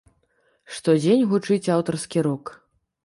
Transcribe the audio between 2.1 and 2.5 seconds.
рок.